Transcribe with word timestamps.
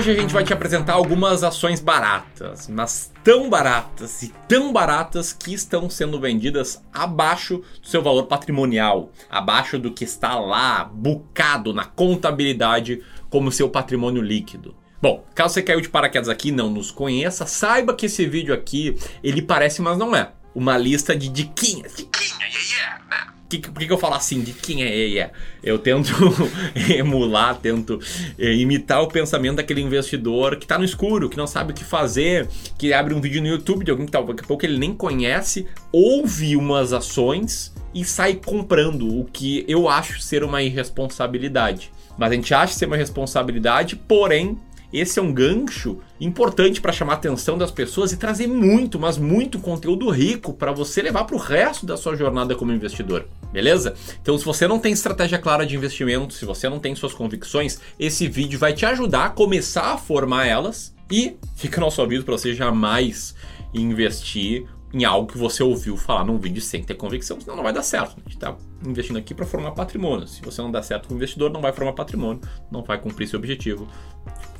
hoje 0.00 0.12
a 0.12 0.14
gente 0.14 0.32
vai 0.32 0.42
te 0.42 0.50
apresentar 0.50 0.94
algumas 0.94 1.44
ações 1.44 1.78
baratas, 1.78 2.68
mas 2.68 3.12
tão 3.22 3.50
baratas 3.50 4.22
e 4.22 4.32
tão 4.48 4.72
baratas 4.72 5.30
que 5.30 5.52
estão 5.52 5.90
sendo 5.90 6.18
vendidas 6.18 6.82
abaixo 6.90 7.62
do 7.82 7.86
seu 7.86 8.02
valor 8.02 8.22
patrimonial, 8.22 9.12
abaixo 9.28 9.78
do 9.78 9.90
que 9.90 10.04
está 10.04 10.38
lá 10.38 10.84
bucado 10.84 11.74
na 11.74 11.84
contabilidade 11.84 13.02
como 13.28 13.52
seu 13.52 13.68
patrimônio 13.68 14.22
líquido. 14.22 14.74
Bom, 15.02 15.22
caso 15.34 15.52
você 15.52 15.62
caiu 15.62 15.82
de 15.82 15.90
paraquedas 15.90 16.30
aqui 16.30 16.48
e 16.48 16.52
não 16.52 16.70
nos 16.70 16.90
conheça, 16.90 17.44
saiba 17.44 17.94
que 17.94 18.06
esse 18.06 18.24
vídeo 18.26 18.54
aqui, 18.54 18.96
ele 19.22 19.42
parece, 19.42 19.82
mas 19.82 19.98
não 19.98 20.16
é. 20.16 20.32
Uma 20.54 20.78
lista 20.78 21.14
de 21.14 21.28
diquinhas, 21.28 21.94
diquinha, 21.96 22.46
yeah, 22.46 22.72
yeah, 22.72 23.04
né? 23.10 23.39
Que, 23.58 23.58
por 23.58 23.82
que, 23.82 23.92
eu 23.92 23.98
falo 23.98 24.14
assim, 24.14 24.42
de 24.42 24.52
quem 24.52 24.82
é 24.82 24.94
yeah? 24.94 25.32
Eu 25.62 25.78
tento 25.78 26.12
emular, 26.96 27.56
tento 27.56 27.98
eh, 28.38 28.54
imitar 28.54 29.02
o 29.02 29.08
pensamento 29.08 29.56
daquele 29.56 29.80
investidor 29.80 30.56
que 30.56 30.64
está 30.64 30.78
no 30.78 30.84
escuro, 30.84 31.28
que 31.28 31.36
não 31.36 31.48
sabe 31.48 31.72
o 31.72 31.74
que 31.74 31.82
fazer, 31.82 32.48
que 32.78 32.92
abre 32.92 33.12
um 33.12 33.20
vídeo 33.20 33.42
no 33.42 33.48
YouTube 33.48 33.84
de 33.84 33.90
alguém 33.90 34.06
que 34.06 34.12
tá, 34.12 34.20
daqui 34.20 34.44
a 34.44 34.46
pouco 34.46 34.64
ele 34.64 34.78
nem 34.78 34.94
conhece, 34.94 35.66
ouve 35.92 36.54
umas 36.56 36.92
ações 36.92 37.74
e 37.92 38.04
sai 38.04 38.34
comprando 38.34 39.20
o 39.20 39.24
que 39.24 39.64
eu 39.66 39.88
acho 39.88 40.20
ser 40.20 40.44
uma 40.44 40.62
irresponsabilidade. 40.62 41.90
Mas 42.16 42.32
a 42.32 42.34
gente 42.34 42.54
acha 42.54 42.74
ser 42.74 42.86
uma 42.86 42.96
responsabilidade, 42.96 43.96
porém 43.96 44.58
esse 44.92 45.18
é 45.18 45.22
um 45.22 45.32
gancho 45.32 45.98
importante 46.20 46.80
para 46.80 46.92
chamar 46.92 47.14
a 47.14 47.16
atenção 47.16 47.56
das 47.56 47.70
pessoas 47.70 48.12
e 48.12 48.16
trazer 48.16 48.46
muito, 48.46 48.98
mas 48.98 49.18
muito 49.18 49.58
conteúdo 49.58 50.08
rico 50.10 50.52
para 50.52 50.72
você 50.72 51.02
levar 51.02 51.24
para 51.24 51.36
o 51.36 51.38
resto 51.38 51.86
da 51.86 51.96
sua 51.96 52.16
jornada 52.16 52.54
como 52.54 52.72
investidor. 52.72 53.26
Beleza? 53.52 53.94
Então, 54.20 54.36
se 54.38 54.44
você 54.44 54.66
não 54.66 54.78
tem 54.78 54.92
estratégia 54.92 55.38
clara 55.38 55.66
de 55.66 55.76
investimento, 55.76 56.34
se 56.34 56.44
você 56.44 56.68
não 56.68 56.78
tem 56.78 56.94
suas 56.94 57.12
convicções, 57.12 57.80
esse 57.98 58.28
vídeo 58.28 58.58
vai 58.58 58.72
te 58.72 58.86
ajudar 58.86 59.26
a 59.26 59.30
começar 59.30 59.92
a 59.92 59.98
formar 59.98 60.46
elas. 60.46 60.94
E 61.10 61.36
fica 61.56 61.80
nosso 61.80 62.00
aviso 62.00 62.24
para 62.24 62.38
você 62.38 62.54
jamais 62.54 63.34
investir 63.74 64.64
em 64.92 65.04
algo 65.04 65.30
que 65.30 65.38
você 65.38 65.62
ouviu 65.62 65.96
falar 65.96 66.24
num 66.24 66.38
vídeo 66.38 66.60
sem 66.60 66.82
ter 66.82 66.94
convicção, 66.94 67.40
senão 67.40 67.56
não 67.56 67.62
vai 67.62 67.72
dar 67.72 67.82
certo. 67.82 68.16
A 68.16 68.20
gente 68.20 68.34
está 68.34 68.56
investindo 68.84 69.18
aqui 69.18 69.34
para 69.34 69.46
formar 69.46 69.70
patrimônio. 69.72 70.26
Se 70.26 70.42
você 70.42 70.60
não 70.60 70.70
dá 70.70 70.82
certo 70.82 71.08
com 71.08 71.14
o 71.14 71.16
investidor, 71.16 71.50
não 71.50 71.60
vai 71.60 71.72
formar 71.72 71.92
patrimônio, 71.92 72.40
não 72.70 72.82
vai 72.82 72.98
cumprir 72.98 73.28
seu 73.28 73.38
objetivo, 73.38 73.88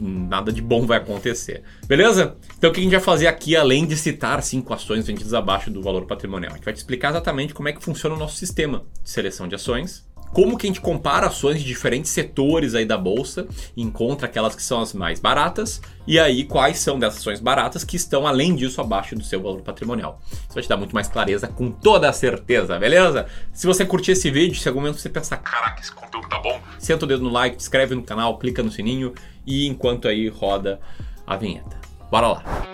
nada 0.00 0.52
de 0.52 0.62
bom 0.62 0.86
vai 0.86 0.98
acontecer. 0.98 1.62
Beleza? 1.86 2.36
Então 2.58 2.70
o 2.70 2.72
que 2.72 2.80
a 2.80 2.82
gente 2.82 2.92
vai 2.92 3.00
fazer 3.00 3.26
aqui, 3.26 3.56
além 3.56 3.86
de 3.86 3.96
citar 3.96 4.42
cinco 4.42 4.72
ações 4.72 5.06
vendidas 5.06 5.34
abaixo 5.34 5.70
do 5.70 5.82
valor 5.82 6.06
patrimonial? 6.06 6.52
A 6.52 6.56
gente 6.56 6.64
vai 6.64 6.74
te 6.74 6.78
explicar 6.78 7.10
exatamente 7.10 7.54
como 7.54 7.68
é 7.68 7.72
que 7.72 7.82
funciona 7.82 8.14
o 8.14 8.18
nosso 8.18 8.36
sistema 8.36 8.84
de 9.02 9.10
seleção 9.10 9.46
de 9.46 9.54
ações 9.54 10.08
como 10.32 10.56
que 10.56 10.66
a 10.66 10.68
gente 10.68 10.80
compara 10.80 11.26
ações 11.26 11.60
de 11.60 11.66
diferentes 11.66 12.10
setores 12.10 12.74
aí 12.74 12.84
da 12.84 12.96
bolsa, 12.96 13.46
encontra 13.76 14.26
aquelas 14.26 14.54
que 14.54 14.62
são 14.62 14.80
as 14.80 14.92
mais 14.92 15.18
baratas 15.18 15.80
e 16.06 16.18
aí 16.18 16.44
quais 16.44 16.78
são 16.78 16.98
dessas 16.98 17.20
ações 17.20 17.40
baratas 17.40 17.84
que 17.84 17.96
estão 17.96 18.26
além 18.26 18.54
disso 18.54 18.80
abaixo 18.80 19.16
do 19.16 19.24
seu 19.24 19.42
valor 19.42 19.62
patrimonial. 19.62 20.20
Isso 20.30 20.54
vai 20.54 20.62
te 20.62 20.68
dar 20.68 20.76
muito 20.76 20.94
mais 20.94 21.08
clareza 21.08 21.48
com 21.48 21.70
toda 21.70 22.12
certeza, 22.12 22.78
beleza? 22.78 23.26
Se 23.52 23.66
você 23.66 23.84
curtir 23.84 24.12
esse 24.12 24.30
vídeo, 24.30 24.58
se 24.58 24.68
algum 24.68 24.80
momento 24.80 24.98
você 24.98 25.08
pensar, 25.08 25.36
caraca, 25.38 25.80
esse 25.80 25.92
conteúdo 25.92 26.28
tá 26.28 26.38
bom, 26.38 26.60
senta 26.78 27.04
o 27.04 27.08
dedo 27.08 27.24
no 27.24 27.30
like, 27.30 27.56
se 27.56 27.62
inscreve 27.62 27.94
no 27.94 28.02
canal, 28.02 28.38
clica 28.38 28.62
no 28.62 28.70
sininho 28.70 29.12
e 29.50 29.66
enquanto 29.66 30.06
aí 30.06 30.28
roda 30.28 30.80
a 31.26 31.36
vinheta. 31.36 31.78
Bora 32.10 32.28
lá! 32.28 32.70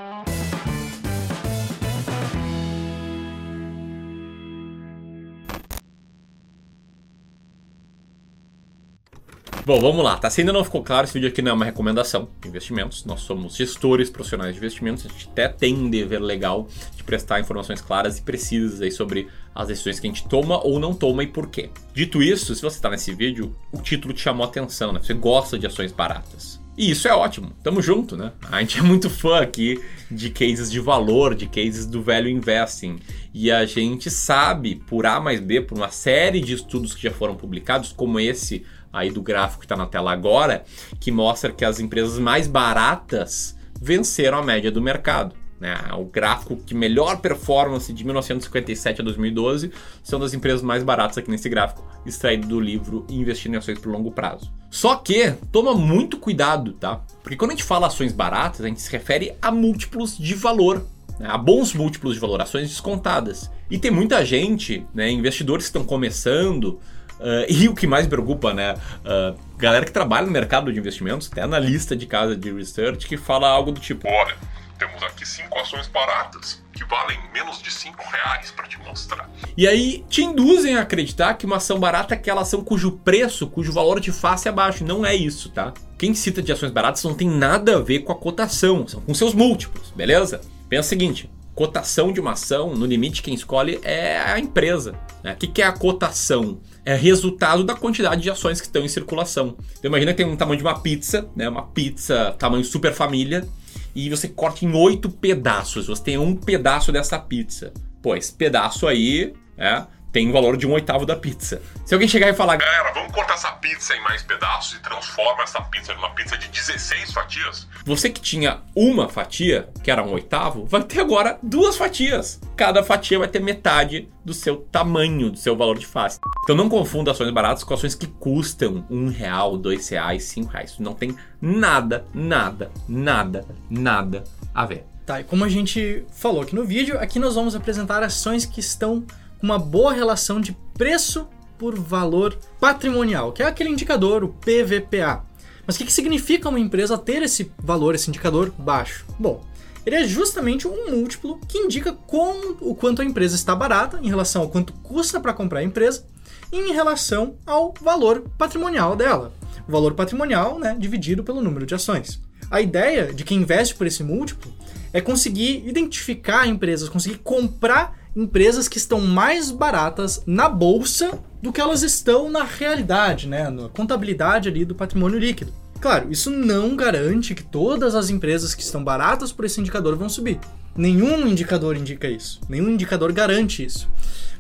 Bom, 9.67 9.81
vamos 9.81 10.05
lá, 10.05 10.17
tá? 10.17 10.31
Se 10.31 10.43
ainda 10.43 10.53
não 10.53 10.63
ficou 10.63 10.81
claro, 10.81 11.07
esse 11.07 11.15
vídeo 11.15 11.29
aqui 11.29 11.43
não 11.43 11.51
é 11.51 11.55
uma 11.55 11.65
recomendação 11.65 12.29
de 12.41 12.49
investimentos. 12.49 13.05
Nós 13.05 13.23
somos 13.23 13.57
gestores 13.57 14.09
profissionais 14.09 14.53
de 14.53 14.59
investimentos. 14.59 15.05
A 15.05 15.09
gente 15.09 15.29
até 15.29 15.49
tem 15.49 15.75
um 15.75 15.91
dever 15.91 16.21
legal 16.21 16.69
de 16.95 17.03
prestar 17.03 17.41
informações 17.41 17.81
claras 17.81 18.17
e 18.17 18.23
precisas 18.23 18.81
aí 18.81 18.93
sobre 18.93 19.27
as 19.53 19.67
decisões 19.67 19.99
que 19.99 20.07
a 20.07 20.11
gente 20.11 20.29
toma 20.29 20.65
ou 20.65 20.79
não 20.79 20.95
toma 20.95 21.25
e 21.25 21.27
por 21.27 21.51
quê. 21.51 21.69
Dito 21.93 22.23
isso, 22.23 22.55
se 22.55 22.63
você 22.63 22.77
está 22.77 22.89
nesse 22.89 23.13
vídeo, 23.13 23.57
o 23.73 23.83
título 23.83 24.15
te 24.15 24.21
chamou 24.21 24.47
a 24.47 24.49
atenção, 24.49 24.93
né? 24.93 25.01
Você 25.03 25.15
gosta 25.15 25.59
de 25.59 25.67
ações 25.67 25.91
baratas. 25.91 26.65
E 26.77 26.91
isso 26.91 27.09
é 27.09 27.15
ótimo, 27.15 27.53
tamo 27.63 27.81
junto, 27.81 28.17
né? 28.19 28.33
A 28.51 28.61
gente 28.61 28.79
é 28.79 28.83
muito 28.83 29.09
fã 29.09 29.41
aqui 29.41 29.83
de 30.11 30.29
cases 30.29 30.71
de 30.71 30.79
valor, 30.79 31.35
de 31.35 31.47
cases 31.47 31.87
do 31.87 32.03
velho 32.03 32.29
investing. 32.29 32.99
E 33.33 33.51
a 33.51 33.65
gente 33.65 34.11
sabe, 34.11 34.77
por 34.87 35.07
A 35.07 35.19
mais 35.19 35.41
B, 35.41 35.63
por 35.63 35.79
uma 35.79 35.91
série 35.91 36.41
de 36.41 36.53
estudos 36.53 36.95
que 36.95 37.03
já 37.03 37.11
foram 37.11 37.35
publicados, 37.35 37.93
como 37.93 38.21
esse 38.21 38.67
aí 38.93 39.11
do 39.11 39.23
gráfico 39.23 39.61
que 39.61 39.65
está 39.65 39.77
na 39.77 39.87
tela 39.87 40.13
agora, 40.13 40.65
que 41.01 41.11
mostra 41.11 41.51
que 41.51 41.65
as 41.65 41.81
empresas 41.81 42.19
mais 42.19 42.47
baratas 42.47 43.57
venceram 43.81 44.39
a 44.39 44.43
média 44.43 44.71
do 44.71 44.83
mercado. 44.83 45.35
Né? 45.61 45.75
O 45.99 46.05
gráfico 46.05 46.57
que 46.57 46.75
melhor 46.75 47.19
performance 47.19 47.93
de 47.93 48.05
1957 48.05 49.01
a 49.01 49.05
2012 49.05 49.71
são 50.03 50.21
das 50.21 50.35
empresas 50.35 50.63
mais 50.63 50.83
baratas 50.83 51.19
aqui 51.19 51.31
nesse 51.31 51.49
gráfico, 51.49 51.85
extraído 52.05 52.47
do 52.47 52.61
livro 52.61 53.07
Investindo 53.09 53.55
em 53.55 53.57
Ações 53.57 53.79
por 53.79 53.91
Longo 53.91 54.11
Prazo. 54.11 54.53
Só 54.71 54.97
que 54.97 55.33
toma 55.51 55.75
muito 55.75 56.19
cuidado, 56.19 56.73
tá? 56.73 57.01
Porque 57.23 57.37
quando 57.37 57.53
a 57.53 57.55
gente 57.55 57.65
fala 57.65 57.87
ações 57.87 58.13
baratas, 58.13 58.61
a 58.61 58.69
gente 58.69 58.81
se 58.81 58.93
refere 58.93 59.35
a 59.41 59.51
múltiplos 59.51 60.19
de 60.19 60.35
valor, 60.35 60.87
né? 61.19 61.27
a 61.31 61.39
bons 61.39 61.73
múltiplos 61.73 62.15
de 62.15 62.21
valor, 62.21 62.43
ações 62.43 62.69
descontadas. 62.69 63.51
E 63.71 63.79
tem 63.79 63.91
muita 63.91 64.25
gente, 64.25 64.87
né, 64.95 65.11
investidores 65.11 65.65
que 65.65 65.71
estão 65.71 65.85
começando, 65.85 66.79
Uh, 67.19 67.49
e 67.49 67.67
o 67.67 67.75
que 67.75 67.87
mais 67.87 68.07
preocupa, 68.07 68.53
né? 68.53 68.75
Uh, 68.75 69.39
galera 69.57 69.87
que 69.87 69.91
trabalha 69.91 70.27
no 70.27 70.33
mercado 70.33 70.71
de 70.71 70.79
investimentos, 70.79 71.31
até 71.33 71.41
analista 71.41 71.97
de 71.97 72.05
casa 72.05 72.37
de 72.37 72.53
research, 72.53 73.07
que 73.07 73.17
fala 73.17 73.49
algo 73.49 73.73
do 73.73 73.81
tipo: 73.81 74.07
Olha, 74.07 74.37
temos 74.77 75.03
aqui 75.03 75.27
cinco 75.27 75.59
ações 75.59 75.87
baratas 75.89 76.63
que 76.73 76.85
valem 76.85 77.19
menos 77.33 77.61
de 77.63 77.71
cinco 77.73 78.05
reais 78.09 78.51
para 78.51 78.67
te 78.67 78.79
mostrar. 78.81 79.29
E 79.57 79.67
aí 79.67 80.05
te 80.09 80.23
induzem 80.23 80.77
a 80.77 80.83
acreditar 80.83 81.35
que 81.35 81.47
uma 81.47 81.57
ação 81.57 81.81
barata 81.81 82.15
é 82.15 82.17
aquela 82.17 82.43
ação 82.43 82.63
cujo 82.63 82.93
preço, 82.93 83.47
cujo 83.47 83.73
valor 83.73 83.99
de 84.01 84.13
face 84.13 84.49
é 84.49 84.53
baixo. 84.53 84.85
Não 84.85 85.05
é 85.05 85.15
isso, 85.15 85.51
tá? 85.51 85.73
Quem 85.99 86.15
cita 86.15 86.43
de 86.43 86.53
ações 86.53 86.73
baratas 86.73 87.03
não 87.05 87.15
tem 87.15 87.29
nada 87.29 87.77
a 87.77 87.81
ver 87.81 88.01
com 88.01 88.13
a 88.13 88.17
cotação, 88.17 88.87
são 88.87 89.01
com 89.01 89.15
seus 89.15 89.35
múltiplos, 89.35 89.91
beleza? 89.91 90.41
Pensa 90.69 90.87
o 90.87 90.89
seguinte: 90.91 91.31
cotação 91.55 92.13
de 92.13 92.21
uma 92.21 92.33
ação, 92.33 92.75
no 92.75 92.85
limite, 92.85 93.23
quem 93.23 93.35
escolhe 93.35 93.81
é 93.83 94.19
a 94.19 94.39
empresa. 94.39 94.95
Né? 95.25 95.33
O 95.33 95.37
que 95.37 95.63
é 95.63 95.65
a 95.65 95.73
cotação? 95.73 96.61
É 96.85 96.95
resultado 96.95 97.65
da 97.65 97.75
quantidade 97.75 98.23
de 98.23 98.31
ações 98.31 98.61
que 98.61 98.67
estão 98.67 98.85
em 98.85 98.89
circulação. 98.89 99.57
Então 99.79 99.89
imagina 99.89 100.13
que 100.13 100.19
tem 100.19 100.27
um 100.27 100.37
tamanho 100.37 100.59
de 100.59 100.63
uma 100.63 100.79
pizza, 100.79 101.29
né? 101.35 101.49
uma 101.49 101.63
pizza 101.63 102.37
tamanho 102.39 102.63
super 102.63 102.93
família, 102.93 103.49
e 103.97 104.11
você 104.11 104.29
corta 104.29 104.65
em 104.65 104.75
oito 104.75 105.09
pedaços. 105.09 105.87
Você 105.87 106.05
tem 106.05 106.19
um 106.19 106.37
pedaço 106.37 106.93
dessa 106.93 107.19
pizza. 107.19 107.73
Pô, 108.03 108.15
esse 108.15 108.31
pedaço 108.31 108.87
aí 108.87 109.33
é, 109.57 109.85
tem 110.17 110.31
o 110.31 110.33
valor 110.33 110.57
de 110.57 110.67
um 110.67 110.73
oitavo 110.73 111.05
da 111.05 111.15
pizza. 111.15 111.61
Se 111.85 111.93
alguém 111.93 112.09
chegar 112.09 112.31
e 112.31 112.33
falar, 112.33 112.57
galera, 112.57 112.91
vamos 112.95 113.13
cortar 113.13 113.35
essa 113.35 113.53
pizza 113.53 113.95
em 113.95 114.01
mais 114.01 114.23
pedaços 114.23 114.79
e 114.79 114.81
transforma 114.81 115.43
essa 115.43 115.61
pizza 115.61 115.93
numa 115.93 116.09
pizza 116.15 116.39
de 116.39 116.49
16 116.49 117.13
fatias. 117.13 117.69
Você 117.85 118.09
que 118.09 118.19
tinha 118.19 118.63
uma 118.75 119.11
fatia, 119.11 119.69
que 119.85 119.91
era 119.91 120.03
um 120.03 120.11
oitavo, 120.13 120.65
vai 120.65 120.83
ter 120.85 121.01
agora 121.01 121.39
duas 121.43 121.77
fatias. 121.77 122.41
Cada 122.57 122.83
fatia 122.83 123.19
vai 123.19 123.29
ter 123.29 123.41
metade 123.41 124.09
do 124.25 124.33
seu 124.33 124.57
tamanho, 124.57 125.33
do 125.33 125.37
seu 125.37 125.55
valor 125.55 125.79
de 125.79 125.87
face. 125.87 126.19
Então 126.45 126.57
não 126.57 126.71
confunda 126.71 127.11
ações 127.11 127.31
baratas 127.31 127.63
com 127.63 127.75
ações 127.75 127.95
que 127.95 128.07
custam 128.07 128.87
um 128.89 129.11
real, 129.11 129.59
dois 129.59 129.87
reais, 129.87 130.25
cinco 130.25 130.51
reais. 130.51 130.79
Não 130.79 130.95
tem 130.95 131.15
nada, 131.43 132.07
nada, 132.15 132.73
nada, 132.89 133.47
nada 133.69 134.25
a 134.55 134.65
ver. 134.65 134.87
Tá, 135.05 135.21
e 135.21 135.25
como 135.25 135.45
a 135.45 135.49
gente 135.51 136.05
falou 136.11 136.41
aqui 136.41 136.55
no 136.55 136.65
vídeo, 136.65 136.99
aqui 136.99 137.19
nós 137.19 137.35
vamos 137.35 137.55
apresentar 137.55 138.03
ações 138.03 138.47
que 138.47 138.61
estão 138.61 139.05
uma 139.43 139.59
boa 139.59 139.93
relação 139.93 140.41
de 140.41 140.57
preço 140.75 141.29
por 141.59 141.79
valor 141.79 142.37
patrimonial, 142.61 143.33
que 143.33 143.43
é 143.43 143.47
aquele 143.47 143.71
indicador, 143.71 144.23
o 144.25 144.29
PVPA. 144.29 145.25
Mas 145.67 145.77
o 145.77 145.79
que, 145.79 145.87
que 145.87 145.93
significa 145.93 146.49
uma 146.49 146.61
empresa 146.61 146.97
ter 146.97 147.23
esse 147.23 147.51
valor, 147.59 147.95
esse 147.95 148.09
indicador 148.09 148.53
baixo? 148.57 149.05
Bom, 149.19 149.43
ele 149.85 149.97
é 149.97 150.05
justamente 150.05 150.67
um 150.67 150.91
múltiplo 150.91 151.39
que 151.49 151.59
indica 151.59 151.93
como, 151.93 152.57
o 152.61 152.75
quanto 152.75 153.03
a 153.03 153.05
empresa 153.05 153.35
está 153.35 153.55
barata 153.55 153.99
em 154.03 154.09
relação 154.09 154.43
ao 154.43 154.49
quanto 154.49 154.73
custa 154.75 155.21
para 155.21 155.33
comprar 155.33 155.61
a 155.61 155.65
empresa 155.65 156.05
e 156.53 156.57
em 156.59 156.73
relação 156.73 157.37
ao 157.47 157.75
valor 157.81 158.25
patrimonial 158.39 158.95
dela. 158.95 159.33
O 159.67 159.73
valor 159.73 159.95
patrimonial 159.95 160.59
né, 160.59 160.77
dividido 160.79 161.25
pelo 161.25 161.43
número 161.43 161.67
de 161.67 161.75
ações. 161.75 162.21
A 162.51 162.61
ideia 162.61 163.13
de 163.13 163.25
quem 163.25 163.39
investe 163.39 163.75
por 163.75 163.87
esse 163.87 164.03
múltiplo 164.03 164.53
é 164.93 165.01
conseguir 165.01 165.67
identificar 165.67 166.47
empresas, 166.47 166.89
conseguir 166.89 167.19
comprar 167.19 168.06
empresas 168.17 168.67
que 168.67 168.79
estão 168.79 169.01
mais 169.03 169.51
baratas 169.51 170.23
na 170.27 170.49
bolsa 170.49 171.21
do 171.43 171.53
que 171.53 171.61
elas 171.61 171.83
estão 171.83 172.31
na 172.31 172.43
realidade, 172.43 173.29
né, 173.29 173.51
na 173.51 173.69
contabilidade 173.69 174.49
ali 174.49 174.65
do 174.65 174.75
patrimônio 174.75 175.19
líquido. 175.19 175.53
Claro, 175.81 176.11
isso 176.11 176.31
não 176.31 176.75
garante 176.75 177.35
que 177.35 177.43
todas 177.43 177.95
as 177.95 178.09
empresas 178.09 178.55
que 178.55 178.63
estão 178.63 178.83
baratas 178.83 179.31
por 179.31 179.45
esse 179.45 179.61
indicador 179.61 179.95
vão 179.95 180.09
subir. 180.09 180.41
Nenhum 180.75 181.27
indicador 181.29 181.77
indica 181.77 182.09
isso, 182.09 182.41
nenhum 182.49 182.71
indicador 182.71 183.13
garante 183.13 183.65
isso. 183.65 183.89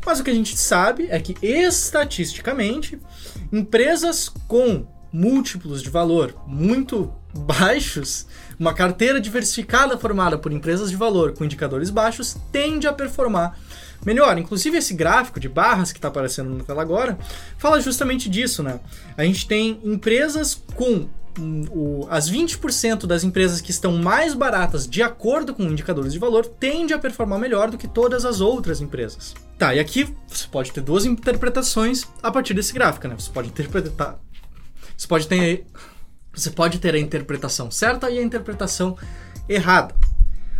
Mas 0.05 0.21
o 0.21 0.25
que 0.25 0.31
a 0.31 0.35
gente 0.35 0.57
sabe 0.57 1.09
é 1.11 1.21
que 1.21 1.37
estatisticamente, 1.43 2.99
empresas 3.53 4.29
com 4.49 4.87
múltiplos 5.13 5.83
de 5.83 5.91
valor 5.91 6.35
muito 6.47 7.13
baixos, 7.37 8.27
uma 8.59 8.75
carteira 8.75 9.21
diversificada 9.21 9.97
formada 9.97 10.39
por 10.39 10.53
empresas 10.53 10.91
de 10.91 10.97
valor 10.97 11.33
com 11.33 11.45
indicadores 11.45 11.91
baixos 11.91 12.37
tende 12.51 12.87
a 12.87 12.93
performar 12.93 13.59
melhor. 14.05 14.39
Inclusive, 14.39 14.79
esse 14.79 14.95
gráfico 14.95 15.39
de 15.39 15.49
barras 15.49 15.93
que 15.93 15.99
está 15.99 16.09
aparecendo 16.09 16.51
na 16.51 16.65
tela 16.65 16.83
agora 16.83 17.19
fala 17.59 17.81
justamente 17.81 18.29
disso, 18.29 18.63
né? 18.63 18.81
A 19.17 19.25
gente 19.25 19.47
tem 19.47 19.81
empresas 19.85 20.61
com 20.75 21.09
o, 21.71 22.07
as 22.11 22.31
20% 22.31 23.07
das 23.07 23.25
empresas 23.25 23.61
que 23.61 23.71
estão 23.71 23.93
mais 23.93 24.35
baratas 24.35 24.87
de 24.87 25.03
acordo 25.03 25.55
com 25.55 25.65
indicadores 25.65 26.13
de 26.13 26.19
valor 26.19 26.47
tende 26.47 26.95
a 26.95 26.99
performar 26.99 27.39
melhor 27.39 27.71
do 27.71 27.77
que 27.77 27.87
todas 27.87 28.25
as 28.25 28.41
outras 28.41 28.81
empresas. 28.81 29.35
Tá, 29.59 29.75
e 29.75 29.79
aqui 29.79 30.15
você 30.29 30.47
pode 30.51 30.73
ter 30.73 30.81
duas 30.81 31.05
interpretações 31.05 32.05
a 32.23 32.31
partir 32.31 32.55
desse 32.55 32.73
gráfico, 32.73 33.09
né? 33.09 33.15
Você 33.19 33.31
pode 33.31 33.49
interpretar. 33.49 34.19
Você 34.97 35.07
pode 35.07 35.29
ter. 35.29 35.67
Você 36.37 36.51
pode 36.51 36.79
ter 36.79 36.95
a 36.95 36.99
interpretação 36.99 37.71
certa 37.71 38.11
e 38.11 38.19
a 38.19 38.23
interpretação 38.23 38.97
errada. 39.49 39.95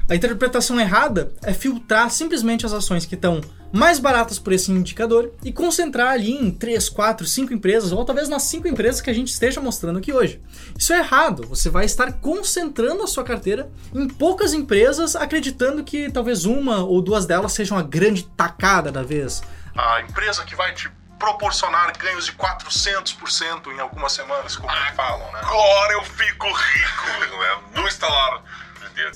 A 0.09 0.15
interpretação 0.15 0.81
errada 0.81 1.33
é 1.43 1.53
filtrar 1.53 2.09
simplesmente 2.11 2.65
as 2.65 2.73
ações 2.73 3.05
que 3.05 3.17
estão 3.17 3.41
mais 3.73 3.99
baratas 3.99 4.39
por 4.39 4.53
esse 4.53 4.71
indicador 4.71 5.33
e 5.45 5.53
concentrar 5.53 6.13
ali 6.13 6.33
em 6.33 6.51
3, 6.51 6.89
4, 6.89 7.27
5 7.27 7.53
empresas, 7.53 7.91
ou 7.91 8.05
talvez 8.05 8.29
nas 8.29 8.45
5 8.45 8.69
empresas 8.69 9.01
que 9.01 9.11
a 9.11 9.13
gente 9.13 9.33
esteja 9.33 9.61
mostrando 9.61 9.99
aqui 9.99 10.13
hoje. 10.13 10.41
Isso 10.79 10.93
é 10.93 10.99
errado. 10.99 11.47
Você 11.49 11.69
vai 11.69 11.85
estar 11.85 12.13
concentrando 12.13 13.03
a 13.03 13.07
sua 13.09 13.25
carteira 13.25 13.69
em 13.93 14.09
poucas 14.09 14.55
empresas, 14.55 15.17
acreditando 15.17 15.83
que 15.83 16.11
talvez 16.11 16.45
uma 16.45 16.85
ou 16.85 17.03
duas 17.03 17.27
delas 17.27 17.53
sejam 17.53 17.77
a 17.77 17.83
grande 17.83 18.25
tacada 18.37 18.93
da 18.93 19.03
vez. 19.03 19.43
A 19.77 20.01
empresa 20.01 20.45
que 20.45 20.55
vai 20.55 20.73
te 20.73 20.89
proporcionar 21.19 21.97
ganhos 21.97 22.27
de 22.27 22.33
400% 22.33 23.73
em 23.75 23.81
algumas 23.81 24.13
semanas, 24.13 24.57
como 24.57 24.71
ah, 24.71 24.93
falam, 24.95 25.33
né? 25.33 25.41
Agora 25.43 25.93
eu 25.95 26.05
fico 26.05 26.47
rico, 26.47 27.39
né? 27.39 27.61
No 27.81 27.87
instalar 27.87 28.43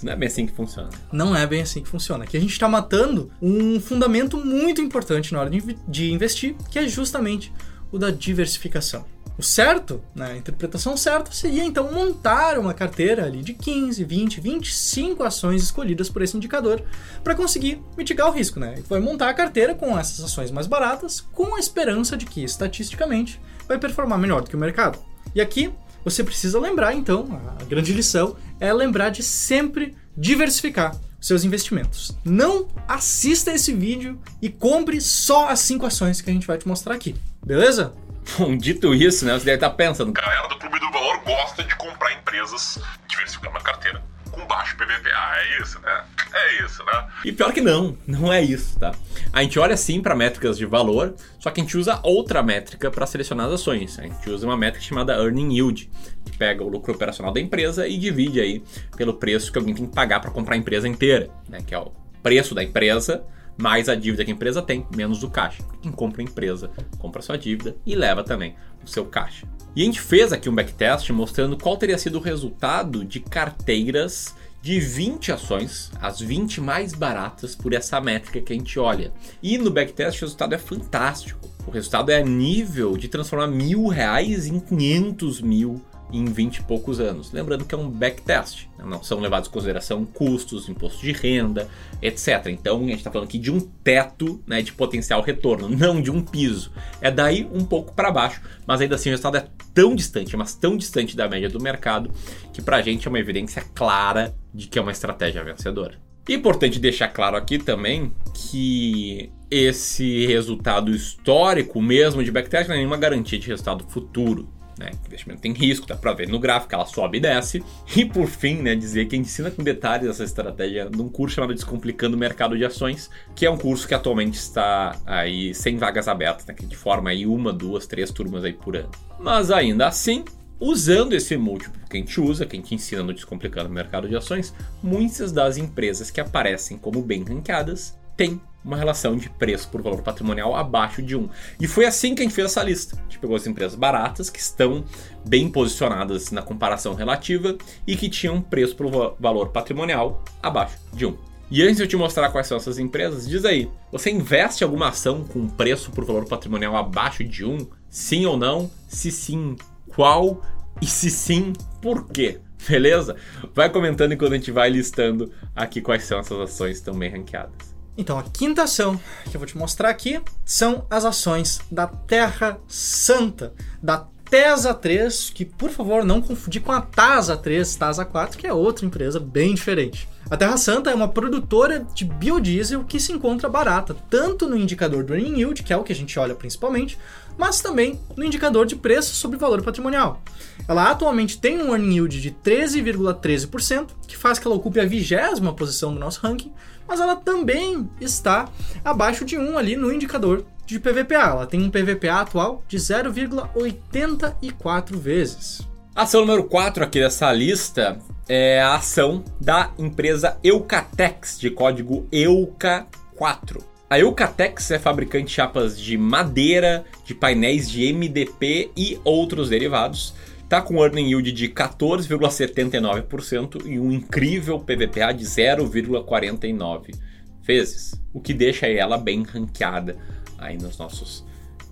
não 0.02 0.12
é 0.12 0.17
bem 0.17 0.26
assim 0.29 0.47
que 0.47 0.52
funciona. 0.52 0.91
Não 1.11 1.35
é 1.35 1.47
bem 1.47 1.62
assim 1.62 1.82
que 1.82 1.88
funciona. 1.88 2.25
Aqui 2.25 2.37
a 2.37 2.41
gente 2.41 2.52
está 2.52 2.69
matando 2.69 3.31
um 3.41 3.81
fundamento 3.81 4.37
muito 4.37 4.81
importante 4.81 5.32
na 5.32 5.41
hora 5.41 5.50
de, 5.50 5.76
de 5.88 6.12
investir, 6.12 6.55
que 6.70 6.79
é 6.79 6.87
justamente 6.87 7.52
o 7.91 7.99
da 7.99 8.11
diversificação. 8.11 9.05
O 9.40 9.42
certo, 9.42 10.04
né, 10.14 10.32
a 10.32 10.37
interpretação 10.37 10.98
certa 10.98 11.32
seria 11.32 11.64
então 11.64 11.90
montar 11.90 12.58
uma 12.58 12.75
carteira 12.75 13.25
ali 13.25 13.42
de 13.42 13.54
15, 13.54 14.04
20, 14.04 14.38
25 14.38 15.25
ações 15.25 15.62
escolhidas 15.62 16.10
por 16.10 16.20
esse 16.20 16.37
indicador 16.37 16.82
para 17.25 17.34
conseguir 17.34 17.82
mitigar 17.96 18.28
o 18.28 18.32
risco, 18.32 18.60
né? 18.60 18.82
Vai 18.87 19.00
montar 19.00 19.31
a 19.31 19.34
carteira 19.34 19.75
com 19.75 19.98
essas 19.98 20.22
ações 20.22 20.50
mais 20.50 20.66
baratas, 20.66 21.22
com 21.32 21.54
a 21.54 21.58
esperança 21.58 22.19
de 22.19 22.26
que 22.26 22.44
estatisticamente 22.44 23.40
vai 23.66 23.78
performar 23.78 24.19
melhor 24.19 24.42
do 24.42 24.50
que 24.50 24.56
o 24.56 24.58
mercado. 24.58 24.98
E 25.34 25.40
aqui 25.40 25.72
você 26.04 26.22
precisa 26.22 26.60
lembrar, 26.60 26.92
então, 26.92 27.40
a 27.58 27.64
grande 27.64 27.94
lição 27.94 28.37
é 28.60 28.70
lembrar 28.70 29.08
de 29.08 29.22
sempre 29.22 29.96
diversificar 30.14 30.94
seus 31.19 31.44
investimentos. 31.44 32.14
Não 32.22 32.69
assista 32.87 33.50
esse 33.50 33.72
vídeo 33.72 34.20
e 34.42 34.50
compre 34.50 35.00
só 35.00 35.48
as 35.48 35.60
cinco 35.60 35.87
ações 35.87 36.20
que 36.20 36.28
a 36.28 36.32
gente 36.34 36.46
vai 36.46 36.58
te 36.58 36.69
mostrar 36.69 36.94
aqui, 36.94 37.16
beleza? 37.42 37.94
Bom, 38.38 38.56
dito 38.58 38.94
isso, 38.94 39.24
né, 39.24 39.32
você 39.32 39.44
deve 39.44 39.56
estar 39.56 39.70
pensando. 39.70 40.12
A 40.16 40.20
galera 40.20 40.48
do 40.48 40.58
Clube 40.58 40.78
do 40.78 40.90
Valor 40.90 41.20
gosta 41.24 41.62
de 41.64 41.74
comprar 41.76 42.12
empresas 42.12 42.78
diversificando 43.08 43.56
a 43.56 43.60
carteira 43.60 44.02
com 44.30 44.46
baixo 44.46 44.76
PVPA, 44.76 45.36
é 45.36 45.60
isso, 45.60 45.80
né? 45.80 46.04
É 46.32 46.64
isso, 46.64 46.84
né? 46.84 47.08
E 47.24 47.32
pior 47.32 47.52
que 47.52 47.60
não, 47.60 47.96
não 48.06 48.32
é 48.32 48.40
isso, 48.40 48.78
tá? 48.78 48.94
A 49.32 49.42
gente 49.42 49.58
olha 49.58 49.76
sim 49.76 50.00
para 50.00 50.14
métricas 50.14 50.56
de 50.56 50.64
valor, 50.64 51.14
só 51.38 51.50
que 51.50 51.60
a 51.60 51.64
gente 51.64 51.76
usa 51.76 52.00
outra 52.04 52.42
métrica 52.42 52.90
para 52.90 53.06
selecionar 53.06 53.46
as 53.46 53.54
ações. 53.54 53.98
A 53.98 54.02
gente 54.02 54.30
usa 54.30 54.46
uma 54.46 54.56
métrica 54.56 54.86
chamada 54.86 55.14
Earning 55.14 55.54
Yield, 55.54 55.90
que 56.24 56.36
pega 56.38 56.62
o 56.62 56.68
lucro 56.68 56.94
operacional 56.94 57.32
da 57.32 57.40
empresa 57.40 57.88
e 57.88 57.98
divide 57.98 58.40
aí 58.40 58.62
pelo 58.96 59.14
preço 59.14 59.50
que 59.50 59.58
alguém 59.58 59.74
tem 59.74 59.86
que 59.86 59.94
pagar 59.94 60.20
para 60.20 60.30
comprar 60.30 60.54
a 60.54 60.58
empresa 60.58 60.86
inteira, 60.86 61.28
né? 61.48 61.58
Que 61.66 61.74
é 61.74 61.78
o 61.78 61.92
preço 62.22 62.54
da 62.54 62.62
empresa 62.62 63.24
mais 63.60 63.88
a 63.88 63.94
dívida 63.94 64.24
que 64.24 64.30
a 64.30 64.34
empresa 64.34 64.62
tem, 64.62 64.86
menos 64.96 65.22
o 65.22 65.30
caixa. 65.30 65.62
Quem 65.82 65.92
compra 65.92 66.22
a 66.22 66.24
empresa 66.24 66.70
compra 66.98 67.20
a 67.20 67.22
sua 67.22 67.36
dívida 67.36 67.76
e 67.84 67.94
leva 67.94 68.24
também 68.24 68.56
o 68.82 68.88
seu 68.88 69.04
caixa. 69.04 69.46
E 69.76 69.82
a 69.82 69.84
gente 69.84 70.00
fez 70.00 70.32
aqui 70.32 70.48
um 70.48 70.54
backtest 70.54 71.10
mostrando 71.10 71.56
qual 71.56 71.76
teria 71.76 71.98
sido 71.98 72.18
o 72.18 72.22
resultado 72.22 73.04
de 73.04 73.20
carteiras 73.20 74.34
de 74.62 74.78
20 74.78 75.32
ações, 75.32 75.90
as 76.00 76.20
20 76.20 76.60
mais 76.60 76.92
baratas 76.92 77.54
por 77.54 77.72
essa 77.72 78.00
métrica 78.00 78.40
que 78.40 78.52
a 78.52 78.56
gente 78.56 78.78
olha. 78.78 79.12
E 79.42 79.56
no 79.56 79.70
backtest 79.70 80.18
o 80.18 80.24
resultado 80.24 80.54
é 80.54 80.58
fantástico. 80.58 81.48
O 81.66 81.70
resultado 81.70 82.10
é 82.10 82.22
nível 82.22 82.96
de 82.96 83.08
transformar 83.08 83.46
mil 83.46 83.86
reais 83.86 84.46
em 84.46 84.58
500 84.58 85.40
mil 85.40 85.80
em 86.12 86.24
20 86.24 86.56
e 86.58 86.62
poucos 86.62 87.00
anos. 87.00 87.32
Lembrando 87.32 87.64
que 87.64 87.74
é 87.74 87.78
um 87.78 87.88
backtest, 87.88 88.66
né? 88.78 88.84
não 88.86 89.02
são 89.02 89.20
levados 89.20 89.48
em 89.48 89.52
consideração 89.52 90.04
custos, 90.04 90.68
imposto 90.68 91.00
de 91.00 91.12
renda, 91.12 91.68
etc. 92.02 92.46
Então 92.46 92.78
a 92.78 92.86
gente 92.86 92.96
está 92.96 93.10
falando 93.10 93.28
aqui 93.28 93.38
de 93.38 93.50
um 93.50 93.60
teto 93.60 94.42
né, 94.46 94.62
de 94.62 94.72
potencial 94.72 95.22
retorno, 95.22 95.68
não 95.68 96.00
de 96.00 96.10
um 96.10 96.22
piso. 96.22 96.72
É 97.00 97.10
daí 97.10 97.48
um 97.52 97.64
pouco 97.64 97.92
para 97.92 98.10
baixo, 98.10 98.40
mas 98.66 98.80
ainda 98.80 98.94
assim 98.94 99.08
o 99.08 99.12
resultado 99.12 99.36
é 99.36 99.46
tão 99.74 99.94
distante, 99.94 100.36
mas 100.36 100.54
tão 100.54 100.76
distante 100.76 101.16
da 101.16 101.28
média 101.28 101.48
do 101.48 101.60
mercado, 101.60 102.10
que 102.52 102.62
para 102.62 102.78
a 102.78 102.82
gente 102.82 103.06
é 103.06 103.08
uma 103.08 103.18
evidência 103.18 103.62
clara 103.74 104.34
de 104.52 104.66
que 104.66 104.78
é 104.78 104.82
uma 104.82 104.92
estratégia 104.92 105.42
vencedora. 105.44 105.94
Importante 106.28 106.78
deixar 106.78 107.08
claro 107.08 107.36
aqui 107.36 107.58
também 107.58 108.12
que 108.34 109.30
esse 109.50 110.26
resultado 110.26 110.94
histórico 110.94 111.82
mesmo 111.82 112.22
de 112.22 112.30
backtest 112.30 112.68
não 112.68 112.74
é 112.74 112.78
nenhuma 112.78 112.96
garantia 112.96 113.38
de 113.38 113.48
resultado 113.48 113.84
futuro. 113.88 114.48
Né? 114.80 114.92
Investimento 115.06 115.42
tem 115.42 115.52
risco, 115.52 115.86
dá 115.86 115.94
pra 115.94 116.14
ver 116.14 116.26
no 116.26 116.38
gráfico, 116.38 116.74
ela 116.74 116.86
sobe 116.86 117.18
e 117.18 117.20
desce. 117.20 117.62
E 117.94 118.02
por 118.06 118.26
fim, 118.26 118.56
né, 118.56 118.74
dizer 118.74 119.06
que 119.06 119.16
ensina 119.16 119.50
com 119.50 119.62
detalhes 119.62 120.08
essa 120.08 120.24
estratégia 120.24 120.88
num 120.88 121.10
curso 121.10 121.36
chamado 121.36 121.52
Descomplicando 121.52 122.16
o 122.16 122.18
Mercado 122.18 122.56
de 122.56 122.64
Ações, 122.64 123.10
que 123.36 123.44
é 123.44 123.50
um 123.50 123.58
curso 123.58 123.86
que 123.86 123.92
atualmente 123.92 124.36
está 124.36 124.96
aí 125.04 125.54
sem 125.54 125.76
vagas 125.76 126.08
abertas, 126.08 126.46
né, 126.46 126.54
que 126.54 126.64
de 126.64 126.76
forma 126.76 127.10
aí 127.10 127.26
uma, 127.26 127.52
duas, 127.52 127.86
três 127.86 128.10
turmas 128.10 128.42
aí 128.42 128.54
por 128.54 128.74
ano. 128.74 128.90
Mas 129.18 129.50
ainda 129.50 129.86
assim, 129.86 130.24
usando 130.58 131.12
esse 131.12 131.36
múltiplo 131.36 131.78
que 131.90 131.98
a 131.98 132.00
gente 132.00 132.18
usa, 132.18 132.46
que 132.46 132.56
a 132.56 132.58
gente 132.58 132.74
ensina 132.74 133.02
no 133.02 133.12
Descomplicando 133.12 133.68
o 133.68 133.72
Mercado 133.72 134.08
de 134.08 134.16
Ações, 134.16 134.54
muitas 134.82 135.30
das 135.30 135.58
empresas 135.58 136.10
que 136.10 136.22
aparecem 136.22 136.78
como 136.78 137.02
bem 137.02 137.22
ranqueadas 137.22 138.00
têm 138.20 138.38
uma 138.62 138.76
relação 138.76 139.16
de 139.16 139.30
preço 139.30 139.71
por 139.71 139.80
valor 139.80 140.02
patrimonial 140.02 140.54
abaixo 140.54 141.00
de 141.00 141.16
1. 141.16 141.26
E 141.59 141.66
foi 141.66 141.87
assim 141.87 142.14
que 142.14 142.21
a 142.21 142.25
gente 142.25 142.35
fez 142.35 142.49
essa 142.49 142.62
lista. 142.62 142.99
A 142.99 143.02
gente 143.04 143.18
pegou 143.18 143.35
as 143.35 143.47
empresas 143.47 143.75
baratas 143.75 144.28
que 144.28 144.38
estão 144.38 144.85
bem 145.26 145.49
posicionadas 145.49 146.30
na 146.30 146.42
comparação 146.42 146.92
relativa 146.94 147.56
e 147.87 147.97
que 147.97 148.11
tinham 148.11 148.42
preço 148.42 148.76
por 148.76 149.16
valor 149.18 149.49
patrimonial 149.49 150.23
abaixo 150.42 150.76
de 150.92 151.06
1. 151.06 151.16
E 151.50 151.62
antes 151.62 151.78
de 151.78 151.85
eu 151.85 151.88
te 151.88 151.97
mostrar 151.97 152.28
quais 152.28 152.47
são 152.47 152.59
essas 152.59 152.78
empresas, 152.78 153.26
diz 153.26 153.47
aí, 153.47 153.71
você 153.90 154.11
investe 154.11 154.62
alguma 154.62 154.88
ação 154.88 155.25
com 155.25 155.49
preço 155.49 155.90
por 155.90 156.04
valor 156.04 156.26
patrimonial 156.26 156.76
abaixo 156.76 157.25
de 157.25 157.42
1? 157.42 157.66
Sim 157.88 158.26
ou 158.26 158.37
não? 158.37 158.71
Se 158.87 159.11
sim, 159.11 159.56
qual? 159.88 160.42
E 160.83 160.87
se 160.87 161.11
sim, 161.11 161.54
por 161.80 162.06
quê? 162.09 162.38
Beleza? 162.68 163.16
Vai 163.54 163.71
comentando 163.71 164.12
enquanto 164.12 164.35
a 164.35 164.37
gente 164.37 164.50
vai 164.50 164.68
listando 164.68 165.33
aqui 165.56 165.80
quais 165.80 166.04
são 166.04 166.18
essas 166.18 166.38
ações 166.38 166.83
também 166.83 167.11
ranqueadas. 167.11 167.79
Então, 168.00 168.19
a 168.19 168.23
quinta 168.23 168.62
ação 168.62 168.99
que 169.30 169.37
eu 169.37 169.38
vou 169.38 169.47
te 169.47 169.59
mostrar 169.59 169.90
aqui 169.90 170.23
são 170.42 170.87
as 170.88 171.04
ações 171.04 171.61
da 171.71 171.87
Terra 171.87 172.59
Santa, 172.66 173.52
da 173.83 174.07
TESA 174.30 174.73
3, 174.73 175.28
que 175.28 175.45
por 175.45 175.69
favor 175.69 176.02
não 176.02 176.23
confundir 176.23 176.62
com 176.62 176.73
a 176.73 176.80
TASA 176.80 177.37
3, 177.37 177.76
TASA 177.76 178.07
4, 178.07 178.38
que 178.38 178.47
é 178.47 178.54
outra 178.54 178.87
empresa 178.87 179.21
bem 179.21 179.54
diferente. 179.54 180.09
A 180.30 180.37
Terra 180.37 180.57
Santa 180.57 180.88
é 180.88 180.95
uma 180.95 181.09
produtora 181.09 181.85
de 181.95 182.07
biodiesel 182.07 182.85
que 182.85 182.99
se 182.99 183.12
encontra 183.12 183.50
barata, 183.50 183.95
tanto 184.09 184.49
no 184.49 184.57
indicador 184.57 185.04
do 185.04 185.12
Earning 185.12 185.40
Yield, 185.40 185.62
que 185.62 185.73
é 185.73 185.76
o 185.76 185.83
que 185.85 185.92
a 185.92 185.97
gente 185.97 186.19
olha 186.19 186.35
principalmente, 186.35 186.97
mas 187.40 187.61
também 187.61 187.99
no 188.14 188.23
indicador 188.23 188.66
de 188.66 188.76
preço 188.76 189.14
sobre 189.14 189.38
valor 189.38 189.62
patrimonial. 189.62 190.20
Ela 190.68 190.90
atualmente 190.90 191.40
tem 191.40 191.62
um 191.62 191.70
earning 191.70 191.94
yield 191.94 192.20
de 192.20 192.30
13,13%, 192.30 193.92
que 194.06 194.14
faz 194.14 194.38
que 194.38 194.47
ela 194.47 194.56
ocupe 194.56 194.78
a 194.78 194.85
vigésima 194.85 195.54
posição 195.54 195.94
do 195.94 195.99
nosso 195.99 196.20
ranking, 196.20 196.52
mas 196.87 197.00
ela 197.00 197.16
também 197.16 197.88
está 197.99 198.47
abaixo 198.85 199.25
de 199.25 199.38
1 199.38 199.56
ali 199.56 199.75
no 199.75 199.90
indicador 199.90 200.44
de 200.66 200.78
PVPA. 200.78 201.30
Ela 201.30 201.47
tem 201.47 201.62
um 201.62 201.70
PVPA 201.70 202.20
atual 202.20 202.62
de 202.68 202.76
0,84 202.76 204.99
vezes. 204.99 205.66
A 205.97 206.02
ação 206.02 206.20
número 206.20 206.44
4 206.44 206.85
aqui 206.85 207.00
dessa 207.00 207.32
lista 207.32 207.99
é 208.28 208.61
a 208.61 208.75
ação 208.75 209.25
da 209.40 209.70
empresa 209.78 210.37
Eucatex, 210.44 211.40
de 211.40 211.49
código 211.49 212.06
EUCA4. 212.12 213.69
A 213.90 213.99
Eucatex 213.99 214.70
é 214.70 214.78
fabricante 214.78 215.25
de 215.25 215.32
chapas 215.32 215.76
de 215.76 215.99
madeira, 215.99 216.85
de 217.04 217.12
painéis 217.12 217.68
de 217.68 217.92
MDP 217.92 218.70
e 218.76 219.00
outros 219.02 219.49
derivados. 219.49 220.14
Está 220.44 220.62
com 220.62 220.80
earning 220.80 221.09
yield 221.09 221.32
de 221.32 221.49
14,79% 221.49 223.66
e 223.66 223.80
um 223.80 223.90
incrível 223.90 224.61
PVPA 224.61 225.12
de 225.12 225.25
0,49 225.25 226.94
vezes, 227.42 228.00
o 228.14 228.20
que 228.20 228.32
deixa 228.32 228.68
ela 228.68 228.97
bem 228.97 229.25
ranqueada 229.25 229.97
aí 230.38 230.56
nos 230.56 230.78
nossos 230.78 231.26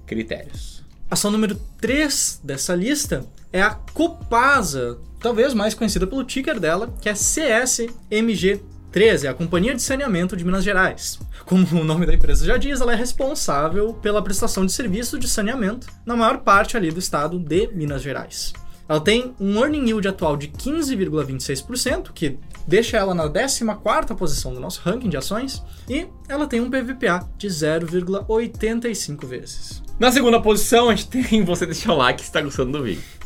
critérios. 0.05 0.83
Ação 1.09 1.31
número 1.31 1.55
3 1.81 2.41
dessa 2.43 2.75
lista 2.75 3.25
é 3.53 3.63
a 3.63 3.71
Copasa, 3.71 4.99
talvez 5.21 5.55
mais 5.55 5.73
conhecida 5.73 6.05
pelo 6.05 6.25
ticker 6.25 6.59
dela, 6.59 6.93
que 7.01 7.09
é 7.09 7.15
CSMG13, 8.93 9.29
a 9.29 9.35
Companhia 9.35 9.75
de 9.75 9.83
Saneamento 9.83 10.37
de 10.37 10.45
Minas 10.45 10.65
Gerais. 10.65 11.19
Como 11.45 11.67
o 11.81 11.85
nome 11.85 12.07
da 12.07 12.15
empresa 12.15 12.47
já 12.47 12.57
diz, 12.57 12.81
ela 12.81 12.93
é 12.93 12.97
responsável 12.97 13.95
pela 13.95 14.23
prestação 14.23 14.65
de 14.65 14.73
serviço 14.73 15.19
de 15.19 15.29
saneamento 15.29 15.87
na 16.05 16.17
maior 16.17 16.39
parte 16.39 16.77
ali 16.77 16.91
do 16.91 16.99
estado 16.99 17.39
de 17.39 17.69
Minas 17.69 18.03
Gerais. 18.03 18.53
Ela 18.89 19.01
tem 19.01 19.35
um 19.39 19.59
earning 19.59 19.87
yield 19.87 20.09
atual 20.09 20.37
de 20.37 20.49
15,26%, 20.49 22.11
que 22.15 22.39
deixa 22.67 22.97
ela 22.97 23.15
na 23.15 23.29
14ª 23.29 24.17
posição 24.17 24.55
do 24.55 24.61
nosso 24.61 24.81
ranking 24.83 25.11
de 25.11 25.17
ações, 25.17 25.63
e 25.89 26.07
ela 26.27 26.47
tem 26.47 26.61
um 26.61 26.71
PVPA 26.71 27.29
de 27.37 27.49
0,85 27.49 29.27
vezes. 29.27 29.83
Na 29.99 30.11
segunda 30.11 30.41
posição, 30.41 30.89
a 30.89 30.95
gente 30.95 31.09
tem 31.09 31.45
você 31.45 31.67
deixar 31.67 31.93
o 31.93 31.97
like 31.97 32.23
se 32.23 32.29
está 32.29 32.41
gostando 32.41 32.73
do 32.79 32.83
vídeo. 32.83 33.18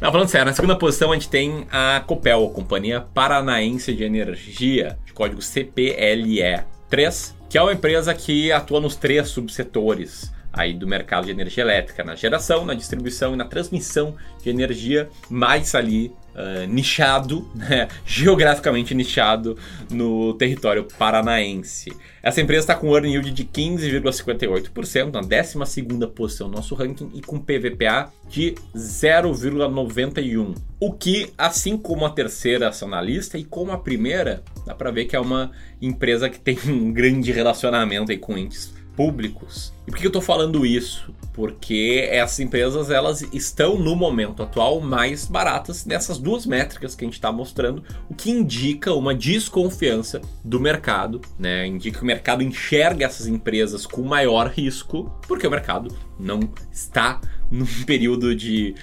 Não, 0.00 0.10
falando 0.10 0.28
sério, 0.28 0.46
na 0.46 0.52
segunda 0.52 0.76
posição 0.76 1.10
a 1.10 1.14
gente 1.14 1.28
tem 1.28 1.66
a 1.70 2.02
Copel, 2.06 2.46
a 2.46 2.50
Companhia 2.50 3.00
Paranaense 3.00 3.92
de 3.92 4.04
Energia, 4.04 4.98
de 5.04 5.12
código 5.12 5.42
CPLE 5.42 6.64
3, 6.88 7.36
que 7.48 7.58
é 7.58 7.62
uma 7.62 7.72
empresa 7.72 8.14
que 8.14 8.52
atua 8.52 8.80
nos 8.80 8.96
três 8.96 9.28
subsetores 9.28 10.32
aí 10.52 10.72
do 10.74 10.86
mercado 10.86 11.26
de 11.26 11.30
energia 11.30 11.62
elétrica, 11.62 12.02
na 12.02 12.14
geração, 12.14 12.64
na 12.64 12.74
distribuição 12.74 13.34
e 13.34 13.36
na 13.36 13.44
transmissão 13.44 14.16
de 14.42 14.50
energia, 14.50 15.08
mais 15.28 15.74
ali 15.74 16.12
uh, 16.34 16.66
nichado, 16.66 17.48
né, 17.54 17.88
geograficamente 18.04 18.94
nichado 18.94 19.56
no 19.90 20.34
território 20.34 20.86
paranaense. 20.98 21.92
Essa 22.22 22.40
empresa 22.40 22.64
está 22.64 22.74
com 22.74 22.92
earning 22.92 23.12
yield 23.12 23.30
de 23.30 23.44
15,58%, 23.44 25.12
na 25.12 25.22
12ª 25.22 26.08
posição 26.08 26.48
no 26.48 26.56
nosso 26.56 26.74
ranking 26.74 27.10
e 27.14 27.22
com 27.22 27.38
PVPA 27.38 28.12
de 28.28 28.54
0,91. 28.76 30.54
O 30.78 30.92
que, 30.92 31.32
assim 31.36 31.78
como 31.78 32.04
a 32.04 32.10
terceira 32.10 32.68
ação 32.68 32.88
na 32.88 33.00
lista 33.00 33.38
e 33.38 33.44
como 33.44 33.72
a 33.72 33.78
primeira, 33.78 34.42
dá 34.66 34.74
para 34.74 34.90
ver 34.90 35.06
que 35.06 35.16
é 35.16 35.20
uma 35.20 35.50
empresa 35.80 36.28
que 36.28 36.38
tem 36.38 36.58
um 36.68 36.92
grande 36.92 37.32
relacionamento 37.32 38.12
aí 38.12 38.18
com 38.18 38.36
índices 38.36 38.79
públicos. 39.00 39.72
E 39.86 39.90
por 39.90 39.98
que 39.98 40.04
eu 40.04 40.10
estou 40.10 40.20
falando 40.20 40.66
isso? 40.66 41.10
Porque 41.32 42.06
essas 42.10 42.38
empresas 42.38 42.90
elas 42.90 43.22
estão 43.32 43.78
no 43.78 43.96
momento 43.96 44.42
atual 44.42 44.78
mais 44.78 45.24
baratas 45.24 45.86
nessas 45.86 46.18
duas 46.18 46.44
métricas 46.44 46.94
que 46.94 47.02
a 47.02 47.06
gente 47.06 47.14
está 47.14 47.32
mostrando, 47.32 47.82
o 48.10 48.14
que 48.14 48.30
indica 48.30 48.92
uma 48.92 49.14
desconfiança 49.14 50.20
do 50.44 50.60
mercado, 50.60 51.18
né? 51.38 51.66
Indica 51.66 51.96
que 51.96 52.04
o 52.04 52.06
mercado 52.06 52.42
enxerga 52.42 53.06
essas 53.06 53.26
empresas 53.26 53.86
com 53.86 54.02
maior 54.02 54.48
risco, 54.48 55.10
porque 55.26 55.46
o 55.46 55.50
mercado 55.50 55.96
não 56.18 56.40
está 56.70 57.22
num 57.50 57.64
período 57.86 58.36
de 58.36 58.74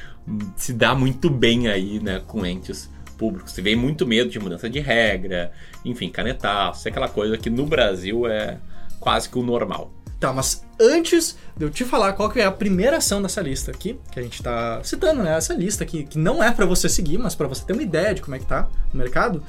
se 0.55 0.73
dar 0.73 0.95
muito 0.95 1.29
bem 1.29 1.67
aí, 1.67 1.99
né, 1.99 2.23
com 2.25 2.43
entes 2.43 2.89
públicos. 3.19 3.51
Você 3.51 3.61
vê 3.61 3.75
muito 3.75 4.07
medo 4.07 4.31
de 4.31 4.39
mudança 4.39 4.67
de 4.67 4.79
regra, 4.79 5.51
enfim, 5.85 6.09
canetaço, 6.09 6.87
aquela 6.87 7.07
coisa 7.07 7.37
que 7.37 7.51
no 7.51 7.67
Brasil 7.67 8.25
é 8.25 8.57
quase 8.99 9.29
que 9.29 9.37
o 9.37 9.43
normal. 9.43 9.96
Tá, 10.19 10.33
mas 10.33 10.63
antes 10.79 11.37
de 11.55 11.65
eu 11.65 11.69
te 11.69 11.85
falar 11.85 12.13
qual 12.13 12.27
que 12.29 12.39
é 12.39 12.45
a 12.45 12.51
primeira 12.51 12.97
ação 12.97 13.21
dessa 13.21 13.39
lista 13.39 13.69
aqui, 13.69 13.99
que 14.11 14.19
a 14.19 14.23
gente 14.23 14.41
tá 14.41 14.81
citando, 14.83 15.21
né? 15.21 15.37
Essa 15.37 15.53
lista 15.53 15.83
aqui, 15.83 16.05
que 16.05 16.17
não 16.17 16.43
é 16.43 16.51
para 16.51 16.65
você 16.65 16.89
seguir, 16.89 17.19
mas 17.19 17.35
para 17.35 17.47
você 17.47 17.63
ter 17.63 17.73
uma 17.73 17.83
ideia 17.83 18.15
de 18.15 18.21
como 18.21 18.35
é 18.35 18.39
que 18.39 18.45
tá 18.45 18.67
o 18.91 18.97
mercado, 18.97 19.43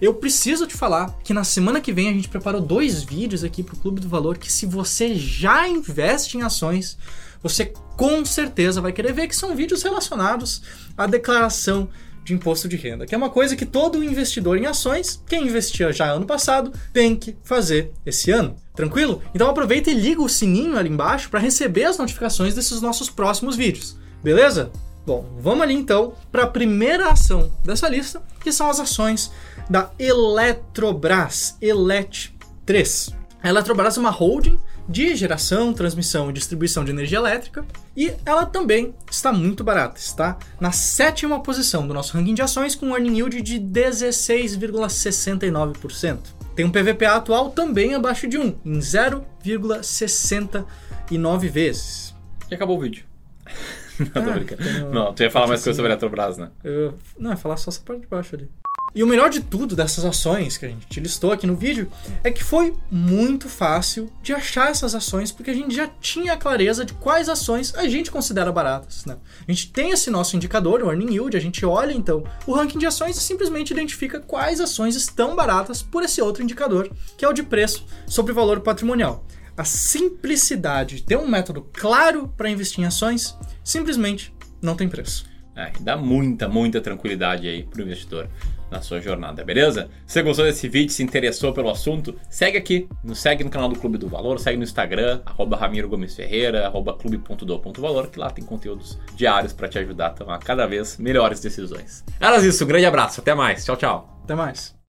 eu 0.00 0.12
preciso 0.12 0.66
te 0.66 0.74
falar 0.74 1.16
que 1.22 1.32
na 1.32 1.44
semana 1.44 1.80
que 1.80 1.92
vem 1.92 2.08
a 2.08 2.12
gente 2.12 2.28
preparou 2.28 2.60
dois 2.60 3.02
vídeos 3.04 3.44
aqui 3.44 3.62
pro 3.62 3.76
Clube 3.76 4.00
do 4.00 4.08
Valor 4.08 4.38
que 4.38 4.50
se 4.50 4.66
você 4.66 5.14
já 5.14 5.68
investe 5.68 6.36
em 6.36 6.42
ações, 6.42 6.98
você 7.40 7.72
com 7.96 8.24
certeza 8.24 8.80
vai 8.80 8.92
querer 8.92 9.12
ver 9.12 9.28
que 9.28 9.36
são 9.36 9.54
vídeos 9.54 9.84
relacionados 9.84 10.62
à 10.96 11.06
declaração 11.06 11.88
de 12.28 12.34
imposto 12.34 12.68
de 12.68 12.76
renda, 12.76 13.06
que 13.06 13.14
é 13.14 13.18
uma 13.18 13.30
coisa 13.30 13.56
que 13.56 13.64
todo 13.64 14.04
investidor 14.04 14.58
em 14.58 14.66
ações, 14.66 15.22
quem 15.26 15.46
investia 15.46 15.92
já 15.92 16.12
ano 16.12 16.26
passado, 16.26 16.72
tem 16.92 17.16
que 17.16 17.36
fazer 17.42 17.90
esse 18.04 18.30
ano. 18.30 18.54
Tranquilo? 18.74 19.22
Então 19.34 19.48
aproveita 19.48 19.90
e 19.90 19.94
liga 19.94 20.22
o 20.22 20.28
sininho 20.28 20.76
ali 20.76 20.90
embaixo 20.90 21.30
para 21.30 21.40
receber 21.40 21.84
as 21.84 21.98
notificações 21.98 22.54
desses 22.54 22.80
nossos 22.80 23.08
próximos 23.08 23.56
vídeos. 23.56 23.98
Beleza? 24.22 24.70
Bom, 25.06 25.26
vamos 25.40 25.62
ali 25.62 25.74
então 25.74 26.12
para 26.30 26.42
a 26.42 26.46
primeira 26.46 27.10
ação 27.10 27.50
dessa 27.64 27.88
lista, 27.88 28.22
que 28.40 28.52
são 28.52 28.68
as 28.68 28.78
ações 28.78 29.32
da 29.70 29.90
Eletrobras, 29.98 31.56
Elet 31.62 32.34
3. 32.66 33.16
A 33.42 33.48
Eletrobras 33.48 33.96
é 33.96 34.00
uma 34.00 34.10
holding 34.10 34.58
de 34.88 35.14
geração, 35.14 35.72
transmissão 35.74 36.30
e 36.30 36.32
distribuição 36.32 36.82
de 36.84 36.90
energia 36.90 37.18
elétrica, 37.18 37.64
e 37.96 38.12
ela 38.24 38.46
também 38.46 38.94
está 39.10 39.30
muito 39.32 39.62
barata, 39.62 40.00
está 40.00 40.38
na 40.60 40.72
sétima 40.72 41.40
posição 41.42 41.86
do 41.86 41.92
nosso 41.92 42.16
ranking 42.16 42.32
de 42.34 42.40
ações 42.42 42.74
com 42.74 42.86
um 42.86 42.94
earning 42.96 43.16
yield 43.18 43.42
de 43.42 43.60
16,69%. 43.60 46.18
Tem 46.56 46.64
um 46.64 46.70
PVPA 46.72 47.16
atual 47.16 47.50
também 47.50 47.94
abaixo 47.94 48.26
de 48.26 48.38
1, 48.38 48.54
em 48.64 48.78
0,69 48.80 51.48
vezes. 51.48 52.14
E 52.50 52.54
acabou 52.54 52.78
o 52.78 52.80
vídeo. 52.80 53.04
Não, 53.98 54.06
tô 54.06 54.20
Ah, 54.30 54.32
brincando. 54.32 54.62
tenho- 54.62 54.90
Não, 54.90 55.12
tu 55.12 55.22
ia 55.24 55.30
falar 55.30 55.48
mais 55.48 55.62
coisa 55.62 55.76
sobre 55.76 55.90
a 55.90 55.94
Eletrobras, 55.94 56.38
né? 56.38 56.50
Eu- 56.62 56.94
não, 57.18 57.32
é 57.32 57.36
falar 57.36 57.56
só 57.56 57.68
essa 57.70 57.80
parte 57.80 58.02
de 58.02 58.06
baixo 58.06 58.36
ali. 58.36 58.48
E 58.94 59.02
o 59.02 59.06
melhor 59.06 59.28
de 59.28 59.40
tudo 59.40 59.76
dessas 59.76 60.04
ações 60.04 60.56
que 60.56 60.64
a 60.64 60.68
gente 60.68 60.86
te 60.86 60.98
listou 60.98 61.30
aqui 61.30 61.46
no 61.46 61.54
vídeo 61.54 61.90
é 62.24 62.30
que 62.30 62.42
foi 62.42 62.74
muito 62.90 63.48
fácil 63.48 64.10
de 64.22 64.32
achar 64.32 64.70
essas 64.70 64.94
ações 64.94 65.30
porque 65.30 65.50
a 65.50 65.54
gente 65.54 65.74
já 65.74 65.86
tinha 66.00 66.32
a 66.32 66.36
clareza 66.36 66.84
de 66.84 66.94
quais 66.94 67.28
ações 67.28 67.74
a 67.74 67.86
gente 67.86 68.10
considera 68.10 68.50
baratas. 68.50 69.04
Né? 69.04 69.16
A 69.46 69.52
gente 69.52 69.70
tem 69.70 69.90
esse 69.90 70.10
nosso 70.10 70.36
indicador, 70.36 70.82
o 70.82 70.90
Earning 70.90 71.12
Yield, 71.12 71.36
a 71.36 71.40
gente 71.40 71.66
olha 71.66 71.92
então 71.92 72.24
o 72.46 72.52
ranking 72.52 72.78
de 72.78 72.86
ações 72.86 73.16
e 73.18 73.20
simplesmente 73.20 73.72
identifica 73.72 74.20
quais 74.20 74.60
ações 74.60 74.96
estão 74.96 75.36
baratas 75.36 75.82
por 75.82 76.02
esse 76.02 76.22
outro 76.22 76.42
indicador, 76.42 76.90
que 77.16 77.24
é 77.24 77.28
o 77.28 77.34
de 77.34 77.42
preço 77.42 77.84
sobre 78.06 78.32
valor 78.32 78.60
patrimonial. 78.60 79.24
A 79.54 79.64
simplicidade 79.64 80.96
de 80.96 81.02
ter 81.02 81.18
um 81.18 81.28
método 81.28 81.68
claro 81.72 82.32
para 82.36 82.48
investir 82.48 82.80
em 82.80 82.86
ações 82.86 83.36
simplesmente 83.62 84.32
não 84.62 84.74
tem 84.74 84.88
preço. 84.88 85.26
É, 85.54 85.72
dá 85.80 85.96
muita, 85.96 86.48
muita 86.48 86.80
tranquilidade 86.80 87.48
aí 87.48 87.64
pro 87.64 87.82
investidor 87.82 88.30
na 88.70 88.80
sua 88.80 89.00
jornada, 89.00 89.44
beleza? 89.44 89.90
Se 90.06 90.14
você 90.14 90.22
gostou 90.22 90.44
desse 90.44 90.68
vídeo, 90.68 90.92
se 90.92 91.02
interessou 91.02 91.52
pelo 91.52 91.70
assunto, 91.70 92.18
segue 92.28 92.56
aqui, 92.56 92.88
nos 93.02 93.18
segue 93.18 93.44
no 93.44 93.50
canal 93.50 93.68
do 93.68 93.78
Clube 93.78 93.98
do 93.98 94.08
Valor, 94.08 94.38
segue 94.38 94.56
no 94.56 94.64
Instagram, 94.64 95.20
arroba 95.24 95.56
Ramiro 95.56 95.88
Gomes 95.88 96.14
Ferreira, 96.14 96.66
arroba 96.66 96.94
clube.do.valor, 96.94 98.08
que 98.08 98.18
lá 98.18 98.30
tem 98.30 98.44
conteúdos 98.44 98.98
diários 99.14 99.52
para 99.52 99.68
te 99.68 99.78
ajudar 99.78 100.08
a 100.08 100.10
tomar 100.10 100.38
cada 100.38 100.66
vez 100.66 100.98
melhores 100.98 101.40
decisões. 101.40 102.04
Era 102.20 102.38
isso, 102.38 102.64
um 102.64 102.66
grande 102.66 102.86
abraço, 102.86 103.20
até 103.20 103.34
mais, 103.34 103.64
tchau, 103.64 103.76
tchau. 103.76 104.20
Até 104.24 104.34
mais. 104.34 104.77